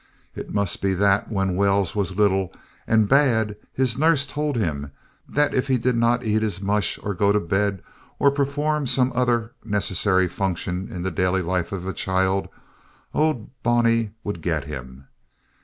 [0.33, 2.51] It must be that when Wells was little
[2.87, 4.91] and bad his nurse told him
[5.29, 7.83] that if he did not eat his mush or go to bed,
[8.17, 12.47] or perform some other necessary function in the daily life of a child,
[13.13, 15.05] Old Bony would get him.